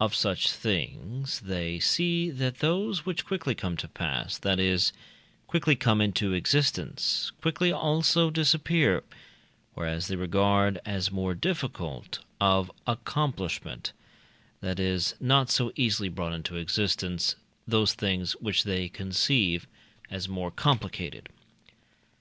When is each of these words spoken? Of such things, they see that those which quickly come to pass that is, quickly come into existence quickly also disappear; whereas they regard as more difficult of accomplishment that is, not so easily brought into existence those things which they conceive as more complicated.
Of 0.00 0.16
such 0.16 0.50
things, 0.50 1.38
they 1.38 1.78
see 1.78 2.28
that 2.30 2.58
those 2.58 3.06
which 3.06 3.24
quickly 3.24 3.54
come 3.54 3.76
to 3.76 3.86
pass 3.86 4.36
that 4.36 4.58
is, 4.58 4.92
quickly 5.46 5.76
come 5.76 6.00
into 6.00 6.32
existence 6.32 7.30
quickly 7.40 7.70
also 7.70 8.30
disappear; 8.30 9.04
whereas 9.74 10.08
they 10.08 10.16
regard 10.16 10.80
as 10.84 11.12
more 11.12 11.36
difficult 11.36 12.18
of 12.40 12.68
accomplishment 12.84 13.92
that 14.60 14.80
is, 14.80 15.14
not 15.20 15.52
so 15.52 15.70
easily 15.76 16.08
brought 16.08 16.32
into 16.32 16.56
existence 16.56 17.36
those 17.64 17.94
things 17.94 18.32
which 18.40 18.64
they 18.64 18.88
conceive 18.88 19.68
as 20.10 20.28
more 20.28 20.50
complicated. 20.50 21.28